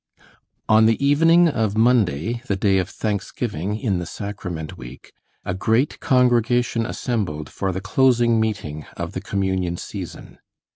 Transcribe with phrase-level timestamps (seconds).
[0.67, 5.11] On the evening of Monday, the day of thanksgiving in the Sacrament Week,
[5.45, 10.39] a great congregation assembled for the closing meeting of the Communion Season.